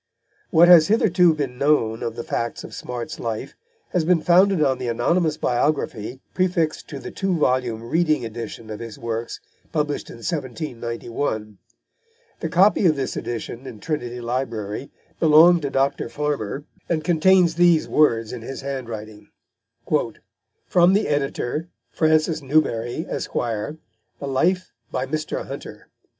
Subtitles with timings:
[0.49, 3.53] What has hitherto been known of the facts of Smart's life
[3.89, 8.79] has been founded on the anonymous biography prefixed to the two volume Reading edition of
[8.79, 9.39] his works,
[9.71, 11.59] published in 1791.
[12.39, 16.09] The copy of this edition in Trinity Library belonged to Dr.
[16.09, 19.29] Farmer, and contains these words in his handwriting:
[20.65, 23.77] "From the Editor, Francis Newbery, Esq.; the
[24.27, 25.45] Life by Mr.
[25.45, 25.89] Hunter."